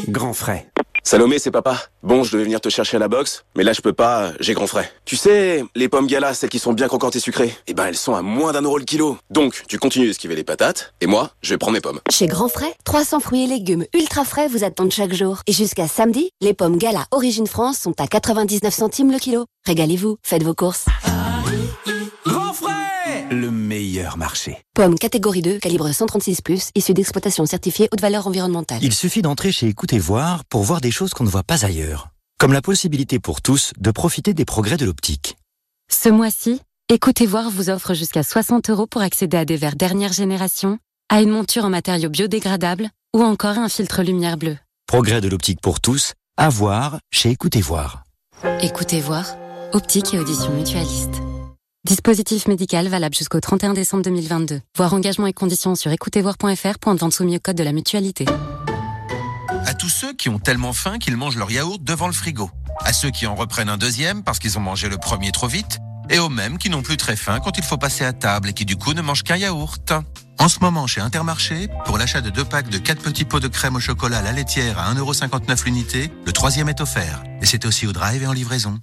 Grand 0.08 0.32
frais. 0.32 0.71
Salomé, 1.04 1.38
c'est 1.40 1.50
papa. 1.50 1.78
Bon, 2.04 2.22
je 2.22 2.32
devais 2.32 2.44
venir 2.44 2.60
te 2.60 2.68
chercher 2.68 2.96
à 2.96 3.00
la 3.00 3.08
boxe, 3.08 3.44
mais 3.56 3.64
là 3.64 3.72
je 3.72 3.80
peux 3.80 3.92
pas, 3.92 4.32
j'ai 4.38 4.54
grand 4.54 4.68
frais. 4.68 4.90
Tu 5.04 5.16
sais, 5.16 5.64
les 5.74 5.88
pommes 5.88 6.06
gala, 6.06 6.32
celles 6.32 6.48
qui 6.48 6.60
sont 6.60 6.72
bien 6.72 6.86
croquantes 6.86 7.16
et 7.16 7.20
sucrées, 7.20 7.52
eh 7.66 7.74
ben 7.74 7.86
elles 7.86 7.96
sont 7.96 8.14
à 8.14 8.22
moins 8.22 8.52
d'un 8.52 8.62
euro 8.62 8.78
le 8.78 8.84
kilo. 8.84 9.18
Donc, 9.28 9.64
tu 9.66 9.78
continues 9.78 10.06
d'esquiver 10.06 10.36
les 10.36 10.44
patates, 10.44 10.94
et 11.00 11.06
moi, 11.06 11.30
je 11.42 11.50
vais 11.50 11.58
prendre 11.58 11.74
mes 11.74 11.80
pommes. 11.80 12.00
Chez 12.10 12.28
Grand 12.28 12.48
Frais, 12.48 12.72
300 12.84 13.18
fruits 13.20 13.44
et 13.44 13.46
légumes 13.48 13.84
ultra 13.94 14.24
frais 14.24 14.46
vous 14.46 14.62
attendent 14.62 14.92
chaque 14.92 15.12
jour. 15.12 15.40
Et 15.48 15.52
jusqu'à 15.52 15.88
samedi, 15.88 16.30
les 16.40 16.54
pommes 16.54 16.78
gala 16.78 17.04
Origine 17.10 17.48
France 17.48 17.78
sont 17.78 18.00
à 18.00 18.06
99 18.06 18.72
centimes 18.72 19.10
le 19.10 19.18
kilo. 19.18 19.46
Régalez-vous, 19.66 20.18
faites 20.22 20.44
vos 20.44 20.54
courses. 20.54 20.86
Grand 22.24 22.52
frais 22.52 23.26
Le 23.30 23.50
meilleur 24.02 24.18
marché. 24.18 24.58
Pommes 24.74 24.98
catégorie 24.98 25.42
2, 25.42 25.58
calibre 25.58 25.88
136+, 25.88 26.70
issues 26.74 26.94
d'exploitation 26.94 27.46
certifiée 27.46 27.88
haute 27.92 28.00
valeur 28.00 28.26
environnementale. 28.26 28.78
Il 28.82 28.92
suffit 28.92 29.22
d'entrer 29.22 29.52
chez 29.52 29.68
Écoutez 29.68 29.98
Voir 29.98 30.44
pour 30.46 30.62
voir 30.62 30.80
des 30.80 30.90
choses 30.90 31.12
qu'on 31.14 31.24
ne 31.24 31.28
voit 31.28 31.44
pas 31.44 31.64
ailleurs. 31.64 32.08
Comme 32.38 32.52
la 32.52 32.62
possibilité 32.62 33.20
pour 33.20 33.40
tous 33.40 33.72
de 33.78 33.90
profiter 33.92 34.34
des 34.34 34.44
progrès 34.44 34.76
de 34.76 34.84
l'optique. 34.84 35.36
Ce 35.88 36.08
mois-ci, 36.08 36.60
Écoutez 36.88 37.26
Voir 37.26 37.48
vous 37.48 37.70
offre 37.70 37.94
jusqu'à 37.94 38.24
60 38.24 38.70
euros 38.70 38.86
pour 38.88 39.02
accéder 39.02 39.36
à 39.36 39.44
des 39.44 39.56
verres 39.56 39.76
dernière 39.76 40.12
génération, 40.12 40.78
à 41.08 41.22
une 41.22 41.30
monture 41.30 41.64
en 41.64 41.70
matériaux 41.70 42.10
biodégradables 42.10 42.90
ou 43.14 43.22
encore 43.22 43.58
un 43.58 43.68
filtre 43.68 44.02
lumière 44.02 44.36
bleue. 44.36 44.58
Progrès 44.88 45.20
de 45.20 45.28
l'optique 45.28 45.60
pour 45.60 45.80
tous, 45.80 46.14
à 46.36 46.48
voir 46.48 46.98
chez 47.12 47.30
Écoutez 47.30 47.60
Voir. 47.60 48.02
Écoutez 48.60 49.00
Voir, 49.00 49.36
optique 49.72 50.12
et 50.12 50.18
audition 50.18 50.50
mutualiste. 50.50 51.21
Dispositif 51.84 52.46
médical 52.46 52.86
valable 52.86 53.12
jusqu'au 53.12 53.40
31 53.40 53.74
décembre 53.74 54.04
2022. 54.04 54.60
Voir 54.76 54.94
engagement 54.94 55.26
et 55.26 55.32
conditions 55.32 55.74
sur 55.74 55.90
écoutezvoir.fr 55.90 56.94
de 56.94 56.98
vente 56.98 57.12
soumis 57.12 57.38
au 57.38 57.40
code 57.40 57.56
de 57.56 57.64
la 57.64 57.72
mutualité. 57.72 58.24
À 59.66 59.74
tous 59.74 59.88
ceux 59.88 60.12
qui 60.12 60.28
ont 60.28 60.38
tellement 60.38 60.72
faim 60.72 61.00
qu'ils 61.00 61.16
mangent 61.16 61.36
leur 61.36 61.50
yaourt 61.50 61.82
devant 61.82 62.06
le 62.06 62.12
frigo. 62.12 62.48
À 62.84 62.92
ceux 62.92 63.10
qui 63.10 63.26
en 63.26 63.34
reprennent 63.34 63.68
un 63.68 63.78
deuxième 63.78 64.22
parce 64.22 64.38
qu'ils 64.38 64.56
ont 64.58 64.60
mangé 64.60 64.88
le 64.88 64.96
premier 64.96 65.32
trop 65.32 65.48
vite. 65.48 65.80
Et 66.08 66.20
aux 66.20 66.28
mêmes 66.28 66.56
qui 66.56 66.70
n'ont 66.70 66.82
plus 66.82 66.96
très 66.96 67.16
faim 67.16 67.40
quand 67.42 67.58
il 67.58 67.64
faut 67.64 67.78
passer 67.78 68.04
à 68.04 68.12
table 68.12 68.50
et 68.50 68.52
qui 68.52 68.64
du 68.64 68.76
coup 68.76 68.94
ne 68.94 69.02
mangent 69.02 69.24
qu'un 69.24 69.36
yaourt. 69.36 69.92
En 70.38 70.48
ce 70.48 70.60
moment, 70.60 70.86
chez 70.86 71.00
Intermarché, 71.00 71.68
pour 71.84 71.98
l'achat 71.98 72.20
de 72.20 72.30
deux 72.30 72.44
packs 72.44 72.68
de 72.68 72.78
4 72.78 73.02
petits 73.02 73.24
pots 73.24 73.40
de 73.40 73.48
crème 73.48 73.74
au 73.74 73.80
chocolat 73.80 74.18
à 74.18 74.22
la 74.22 74.30
laitière 74.30 74.78
à 74.78 74.94
1,59€ 74.94 75.64
l'unité, 75.64 76.12
le 76.26 76.32
troisième 76.32 76.68
est 76.68 76.80
offert. 76.80 77.24
Et 77.40 77.46
c'est 77.46 77.66
aussi 77.66 77.88
au 77.88 77.92
drive 77.92 78.22
et 78.22 78.26
en 78.28 78.32
livraison. 78.32 78.78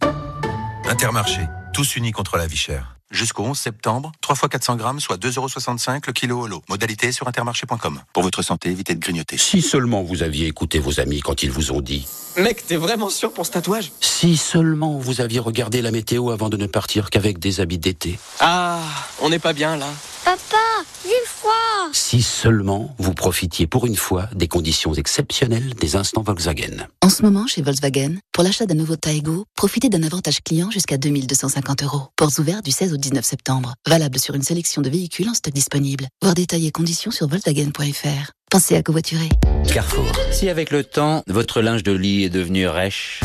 Intermarché, 0.89 1.47
tous 1.73 1.95
unis 1.95 2.11
contre 2.11 2.37
la 2.37 2.47
vie 2.47 2.57
chère. 2.57 2.95
Jusqu'au 3.11 3.43
11 3.43 3.57
septembre, 3.57 4.11
3 4.21 4.35
fois 4.35 4.49
400 4.49 4.75
grammes, 4.75 4.99
soit 4.99 5.17
2,65€ 5.17 6.01
le 6.05 6.13
kilo 6.13 6.41
au 6.41 6.47
lot. 6.47 6.61
Modalité 6.69 7.11
sur 7.11 7.27
intermarché.com. 7.27 8.01
Pour 8.13 8.21
votre 8.21 8.43
santé, 8.43 8.69
évitez 8.69 8.93
de 8.93 8.99
grignoter. 8.99 9.37
Si 9.37 9.63
seulement 9.63 10.03
vous 10.03 10.21
aviez 10.21 10.45
écouté 10.47 10.77
vos 10.77 10.99
amis 10.99 11.21
quand 11.21 11.41
ils 11.41 11.49
vous 11.49 11.71
ont 11.71 11.81
dit. 11.81 12.07
Mec, 12.37 12.67
t'es 12.67 12.75
vraiment 12.75 13.09
sûr 13.09 13.33
pour 13.33 13.47
ce 13.47 13.51
tatouage? 13.51 13.91
Si 13.99 14.37
seulement 14.37 14.99
vous 14.99 15.21
aviez 15.21 15.39
regardé 15.39 15.81
la 15.81 15.89
météo 15.89 16.29
avant 16.29 16.49
de 16.49 16.57
ne 16.57 16.67
partir 16.67 17.09
qu'avec 17.09 17.39
des 17.39 17.61
habits 17.61 17.79
d'été. 17.79 18.19
Ah, 18.39 18.79
on 19.21 19.29
n'est 19.29 19.39
pas 19.39 19.53
bien 19.53 19.75
là. 19.75 19.87
Papa, 20.23 20.37
j'ai 21.03 21.09
froid 21.25 21.51
Si 21.91 22.21
seulement 22.21 22.95
vous 22.99 23.13
profitiez 23.13 23.67
pour 23.67 23.85
une 23.85 23.95
fois 23.95 24.29
des 24.35 24.47
conditions 24.47 24.93
exceptionnelles 24.93 25.73
des 25.75 25.95
instants 25.95 26.21
Volkswagen. 26.21 26.87
En 27.03 27.09
ce 27.09 27.23
moment, 27.23 27.47
chez 27.47 27.61
Volkswagen, 27.61 28.17
pour 28.31 28.43
l'achat 28.43 28.65
d'un 28.65 28.75
nouveau 28.75 28.95
Taigo, 28.95 29.45
profitez 29.55 29.89
d'un 29.89 30.03
avantage 30.03 30.41
client 30.43 30.69
jusqu'à 30.71 30.97
2250 30.97 31.83
euros. 31.83 32.07
Portes 32.15 32.37
ouvertes 32.39 32.65
du 32.65 32.71
16 32.71 32.93
au 32.93 32.97
19 32.97 33.25
septembre. 33.25 33.73
Valable 33.87 34.19
sur 34.19 34.35
une 34.35 34.43
sélection 34.43 34.81
de 34.81 34.89
véhicules 34.89 35.29
en 35.29 35.33
stock 35.33 35.53
disponible. 35.53 36.05
Voir 36.21 36.33
détails 36.33 36.67
et 36.67 36.71
conditions 36.71 37.11
sur 37.11 37.27
Volkswagen.fr. 37.27 38.31
Pensez 38.51 38.75
à 38.75 38.83
covoiturer. 38.83 39.29
Carrefour. 39.71 40.11
Si 40.31 40.49
avec 40.49 40.71
le 40.71 40.83
temps, 40.83 41.23
votre 41.27 41.61
linge 41.61 41.83
de 41.83 41.91
lit 41.91 42.23
est 42.23 42.29
devenu 42.29 42.67
rêche, 42.67 43.21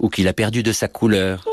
ou 0.00 0.08
qu'il 0.08 0.28
a 0.28 0.32
perdu 0.32 0.62
de 0.62 0.72
sa 0.72 0.88
couleur, 0.88 1.46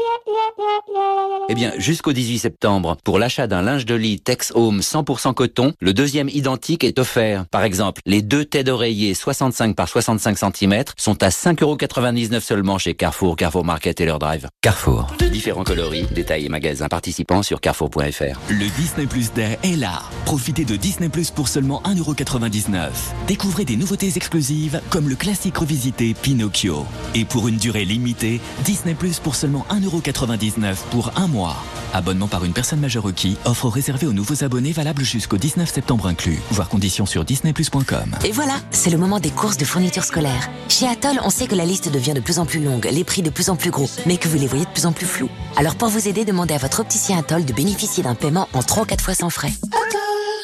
eh 1.50 1.56
bien, 1.56 1.74
jusqu'au 1.78 2.14
18 2.14 2.40
septembre, 2.40 2.98
pour 3.04 3.18
l'achat 3.18 3.48
d'un 3.48 3.62
linge 3.62 3.86
de 3.86 3.96
lit 3.96 4.20
Tex 4.20 4.52
Home 4.56 4.82
100% 4.82 5.34
coton, 5.34 5.74
le 5.80 5.94
deuxième 5.94 6.30
identique 6.30 6.84
est 6.84 7.00
offert. 7.00 7.46
Par 7.48 7.64
exemple, 7.64 8.02
les 8.06 8.22
deux 8.22 8.46
têtes 8.46 8.68
d'oreiller 8.68 9.14
65 9.14 9.76
par 9.76 9.88
65 9.88 10.38
cm 10.38 10.84
sont 10.98 11.24
à 11.24 11.30
5,99€ 11.30 12.40
seulement 12.42 12.78
chez 12.78 12.94
Carrefour, 12.94 13.36
Carrefour 13.36 13.66
Market 13.66 14.00
et 14.02 14.06
leur 14.06 14.20
drive. 14.20 14.48
Carrefour. 14.62 15.08
Différents 15.32 15.64
coloris, 15.64 16.06
détails 16.12 16.46
et 16.46 16.50
magasins 16.50 16.90
participants 16.90 17.44
sur 17.44 17.62
carrefour.fr. 17.62 18.40
Le 18.50 18.76
Disney 18.76 19.08
Plus 19.08 19.32
Day 19.32 19.58
est 19.64 19.78
là. 19.78 20.04
Profitez 20.26 20.66
de 20.66 20.76
Disney 20.76 21.10
Plus 21.10 21.32
pour 21.32 21.48
seulement 21.48 21.82
1,99€. 21.86 22.90
Découvrez 23.28 23.64
des 23.64 23.78
nouveautés 23.78 24.12
exclusives 24.16 24.82
comme 24.90 25.08
le 25.08 25.16
classique 25.16 25.58
revisité 25.58 26.14
Pinocchio. 26.14 26.86
Et 27.16 27.26
pour 27.26 27.48
une 27.48 27.58
durée 27.58 27.86
limitée, 27.86 28.42
Disney 28.66 28.96
Plus 28.96 29.20
pour 29.20 29.36
seulement 29.36 29.66
1,99€ 29.70 30.49
pour 30.92 31.12
un 31.16 31.28
mois. 31.28 31.56
Abonnement 31.94 32.28
par 32.28 32.46
une 32.46 32.54
personne 32.54 32.80
majeure 32.80 33.04
requis. 33.04 33.38
Offre 33.46 33.68
réservée 33.68 34.08
aux 34.08 34.14
nouveaux 34.14 34.44
abonnés 34.44 34.72
valable 34.72 35.04
jusqu'au 35.04 35.38
19 35.38 35.72
septembre 35.72 36.08
inclus. 36.08 36.40
Voir 36.52 36.70
conditions 36.70 37.06
sur 37.06 37.26
disneyplus.com. 37.26 38.16
Et 38.26 38.32
voilà, 38.32 38.56
c'est 38.72 38.90
le 38.90 38.98
moment 38.98 39.20
des 39.20 39.32
courses 39.32 39.58
de 39.58 39.66
fournitures 39.66 40.04
scolaires. 40.04 40.50
Chez 40.68 40.88
Atoll, 40.88 41.20
on 41.24 41.30
sait 41.30 41.48
que 41.48 41.56
la 41.56 41.66
liste 41.66 41.92
devient 41.92 42.14
de 42.14 42.20
plus 42.20 42.40
en 42.40 42.46
plus 42.46 42.64
longue, 42.64 42.88
les 42.92 43.04
prix 43.04 43.22
de 43.22 43.30
plus 43.30 43.50
en 43.50 43.56
plus 43.56 43.72
gros, 43.72 43.90
mais 44.06 44.18
que 44.18 44.28
vous 44.28 44.38
les 44.38 44.48
voyez 44.48 44.66
de 44.66 44.72
plus 44.72 44.86
en 44.86 44.92
plus 44.92 45.06
flous. 45.06 45.30
Alors 45.58 45.76
pour 45.76 45.90
vous 45.90 46.08
aider, 46.08 46.26
demandez 46.26 46.54
à 46.54 46.60
votre 46.60 46.80
opticien 46.80 47.18
Atoll 47.18 47.46
de 47.46 47.54
bénéficier 47.54 48.04
d'un 48.04 48.16
paiement 48.16 48.48
en 48.54 48.64
3 48.64 48.84
ou 48.84 48.86
4 48.86 49.04
fois 49.04 49.16
sans 49.16 49.30
frais. 49.30 49.52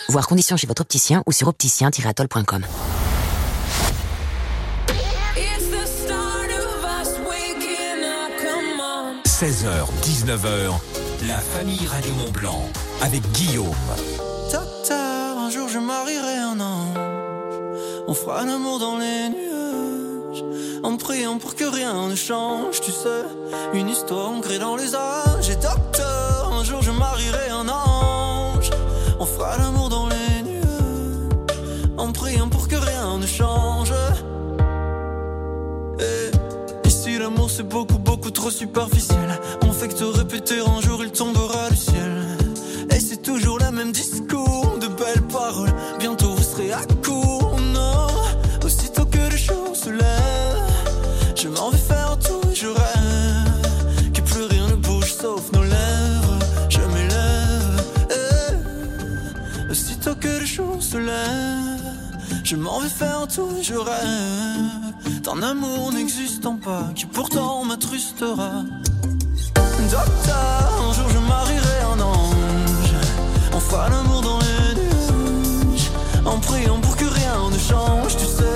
Voir 0.10 0.28
conditions 0.28 0.58
chez 0.58 0.68
votre 0.68 0.82
opticien 0.82 1.24
ou 1.26 1.32
sur 1.32 1.48
opticien-atoll.com. 1.48 2.66
16h, 9.36 9.68
19h, 10.02 10.72
la 11.28 11.40
famille 11.40 11.86
Radio 11.88 12.14
Mont 12.14 12.32
Blanc 12.32 12.70
avec 13.02 13.22
Guillaume. 13.34 13.66
Docteur, 14.50 15.38
un 15.38 15.50
jour 15.50 15.68
je 15.68 15.78
marierai 15.78 16.38
un 16.38 16.58
ange. 16.62 16.98
On 18.08 18.14
fera 18.14 18.46
l'amour 18.46 18.80
dans 18.80 18.98
les 18.98 19.28
nuages. 19.28 20.42
En 20.84 20.96
priant 20.96 21.38
pour 21.38 21.56
que 21.56 21.66
rien 21.66 22.08
ne 22.08 22.16
change, 22.16 22.80
tu 22.80 22.92
sais. 22.92 23.26
Une 23.74 23.90
histoire 23.90 24.30
ancrée 24.30 24.58
dans 24.58 24.78
les 24.78 24.96
âges. 24.96 25.50
Et 25.50 25.58
docteur, 25.58 26.54
un 26.58 26.64
jour 26.64 26.82
je 26.82 26.92
marierai 26.92 27.50
un 27.50 27.68
ange. 27.68 28.70
On 29.20 29.26
fera 29.26 29.58
l'amour 29.58 29.90
dans 29.90 30.08
les 30.08 30.44
nuages. 30.44 31.90
En 31.98 32.14
priant 32.14 32.48
pour 32.48 32.70
que 32.70 32.78
rien 32.78 33.18
ne 33.18 33.28
change. 33.28 33.92
Et 36.00 36.88
ici 36.88 37.20
l'amour 37.20 37.50
c'est 37.50 37.68
beaucoup, 37.68 38.00
trop 38.32 38.52
superficiel. 38.52 39.40
On 39.64 39.72
fait 39.72 39.88
que 39.88 39.96
te 39.96 40.04
répéter 40.04 40.60
un 40.60 40.82
jour 40.82 41.04
il 41.04 41.12
tombera 41.12 41.70
du 41.70 41.76
ciel. 41.76 42.38
Et 42.92 43.00
c'est 43.00 43.22
toujours 43.22 43.60
le 43.60 43.72
même 43.72 43.92
discours, 43.92 44.78
de 44.80 44.88
belles 44.88 45.24
paroles. 45.32 45.74
Bientôt 46.00 46.34
vous 46.34 46.44
serez 46.44 46.72
à 46.72 46.82
court, 47.04 47.58
non. 47.74 48.08
Aussitôt 48.64 49.06
que 49.06 49.18
le 49.18 49.38
jour 49.38 49.76
se 49.76 49.90
lève, 49.90 50.64
je 51.36 51.48
m'en 51.50 51.70
vais 51.70 51.78
faire 51.78 52.18
tout 52.20 52.42
et 52.52 52.56
je 52.56 52.68
rêve. 52.68 54.12
Que 54.14 54.22
plus 54.22 54.44
rien 54.44 54.68
ne 54.70 54.76
bouge 54.76 55.14
sauf 55.14 55.52
nos 55.54 55.64
lèvres. 55.64 56.40
Je 56.70 56.80
m'élève. 56.80 57.84
eh. 58.10 59.72
Aussitôt 59.72 60.16
que 60.16 60.28
le 60.40 60.46
jour 60.46 60.82
se 60.82 60.98
lève, 60.98 61.82
je 62.44 62.56
m'en 62.56 62.80
vais 62.80 62.90
faire 62.90 63.28
tout 63.28 63.50
et 63.60 63.64
je 63.64 63.76
rêve. 63.76 64.85
D'un 65.24 65.42
amour 65.44 65.92
n'existant 65.92 66.58
pas, 66.58 66.92
qui 66.96 67.06
pourtant 67.06 67.64
m'attrustera. 67.66 68.64
Docteur, 69.92 70.84
un 70.90 70.94
jour 70.94 71.10
je 71.10 71.20
marierai 71.20 71.80
un 71.94 72.00
ange. 72.00 72.96
On 73.54 73.60
fera 73.60 73.90
l'amour 73.90 74.22
dans 74.22 74.40
les 74.40 74.76
nuages. 74.82 75.92
En 76.26 76.40
priant 76.40 76.80
pour 76.80 76.96
que 76.96 77.06
rien 77.06 77.36
ne 77.52 77.58
change, 77.58 78.18
tu 78.18 78.26
sais. 78.26 78.55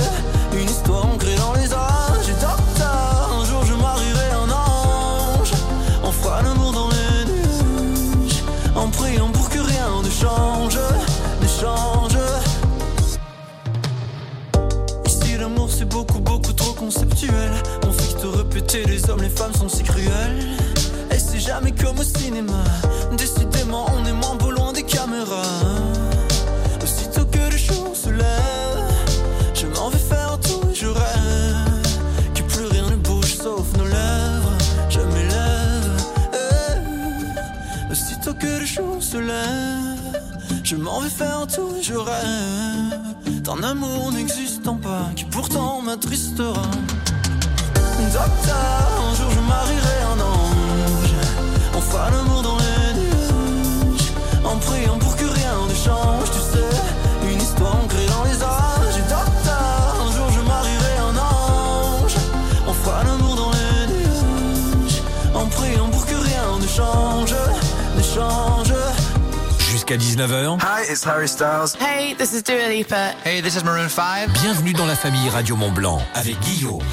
Au 22.00 22.04
cinéma. 22.04 22.64
Décidément, 23.18 23.86
on 23.98 24.06
est 24.06 24.14
moins 24.14 24.36
beau 24.36 24.52
loin 24.52 24.72
des 24.74 24.84
caméras. 24.84 25.60
Aussitôt 26.82 27.26
que 27.26 27.40
le 27.52 27.58
jour 27.58 27.92
se 27.94 28.10
lève, 28.10 28.84
je 29.54 29.68
m'en 29.68 29.90
vais 29.90 29.98
faire 29.98 30.38
tout 30.40 30.62
je 30.74 30.88
rêve. 30.88 31.88
Que 32.34 32.42
plus 32.44 32.66
rien 32.66 32.90
ne 32.90 32.96
bouge 32.96 33.36
sauf 33.36 33.68
nos 33.78 33.86
lèvres. 33.86 34.58
Je 34.90 35.00
m'élève. 35.00 36.02
eh. 36.34 37.92
Aussitôt 37.92 38.34
que 38.34 38.48
le 38.60 38.66
jour 38.66 38.98
se 39.02 39.18
lève, 39.18 40.22
je 40.64 40.76
m'en 40.76 41.00
vais 41.02 41.10
faire 41.10 41.46
tout 41.54 41.76
je 41.82 41.96
rêve. 41.96 43.42
D'un 43.44 43.64
amour 43.64 44.12
n'existant 44.12 44.76
pas, 44.76 45.10
qui 45.16 45.26
pourtant 45.26 45.82
m'attristera. 45.82 46.62
Docteur, 48.14 48.88
un 49.12 49.16
jour 49.16 49.30
je 49.32 49.40
marierai 49.42 49.98
un 50.14 50.20
ange. 50.22 50.39
On 51.90 51.92
fera 51.92 52.12
l'amour 52.12 52.44
dans 52.44 52.58
les 52.58 52.94
nuages. 53.02 54.12
En 54.46 54.58
priant 54.58 55.00
pour 55.00 55.16
que 55.16 55.26
rien 55.26 55.56
ne 55.68 55.74
change, 55.74 56.30
tu 56.32 56.38
sais. 56.38 57.32
Une 57.32 57.42
histoire 57.42 57.78
ancrée 57.84 58.06
dans 58.06 58.24
les 58.26 58.44
âges. 58.44 58.98
Et 58.98 59.02
docteur, 59.10 59.96
un 60.00 60.12
jour 60.16 60.30
je 60.32 60.42
marierai 60.42 60.98
un 61.00 61.18
ange. 61.18 62.16
On 62.68 62.74
fera 62.74 63.04
l'amour 63.04 63.36
dans 63.36 63.52
les 63.52 63.88
nuages. 63.94 65.02
En 65.34 65.48
priant 65.48 65.90
pour 65.90 66.06
que 66.06 66.14
rien 66.14 66.60
ne 66.62 66.68
change, 66.68 67.34
ne 67.98 68.04
change. 68.04 68.74
Jusqu'à 69.72 69.98
19h, 69.98 70.60
Hi, 70.62 70.92
it's 70.92 71.04
Harry 71.04 71.28
Styles. 71.28 71.76
Hey, 71.80 72.14
this 72.14 72.34
is 72.34 72.44
Dua 72.44 72.70
Lipa. 72.70 73.16
Hey, 73.26 73.42
this 73.42 73.56
is 73.56 73.64
Maroon 73.64 73.90
5. 73.90 74.30
bienvenue 74.44 74.74
dans 74.74 74.86
la 74.86 74.96
famille 74.96 75.28
Radio 75.30 75.56
Mont 75.56 75.72
Blanc 75.72 76.00
avec 76.14 76.40
Guillaume. 76.42 76.84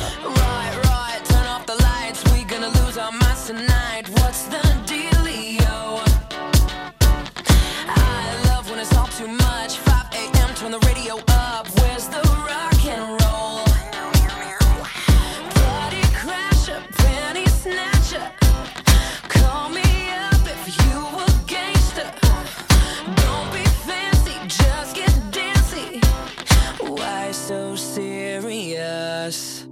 us 29.26 29.65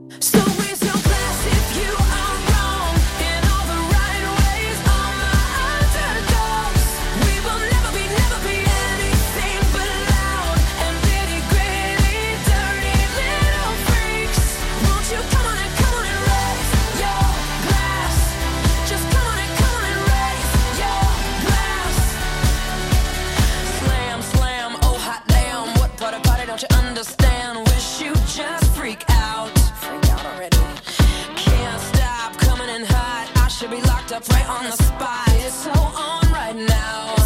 up 34.14 34.28
right 34.28 34.49
on 34.49 34.64
the 34.64 34.71
spot. 34.73 35.28
It's 35.44 35.54
so 35.54 35.73
on 35.73 36.30
right 36.30 36.54
now. 36.54 37.24